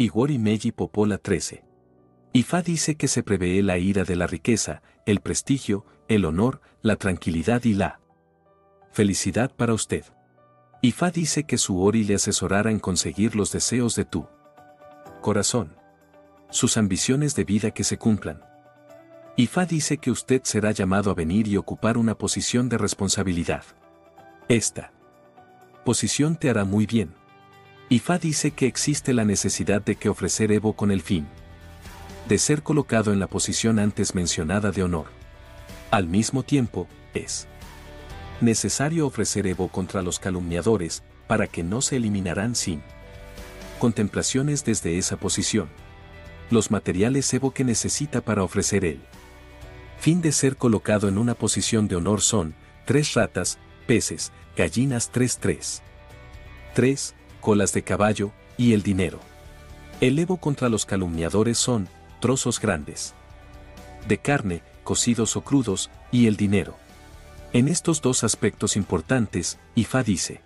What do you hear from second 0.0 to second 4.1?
Igori Meji Popola 13. Ifá dice que se prevé la ira